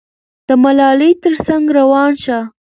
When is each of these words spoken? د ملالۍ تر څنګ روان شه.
د 0.47 0.49
ملالۍ 0.63 1.11
تر 1.23 1.33
څنګ 1.45 1.65
روان 1.79 2.11
شه. 2.23 2.39